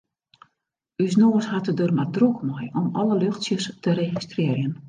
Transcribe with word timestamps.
Us 1.05 1.17
noas 1.23 1.49
hat 1.51 1.69
it 1.73 1.77
der 1.83 1.93
mar 1.99 2.09
drok 2.17 2.41
mei 2.53 2.65
om 2.81 2.87
alle 3.03 3.21
luchtsjes 3.23 3.63
te 3.87 3.99
registrearjen. 4.01 4.73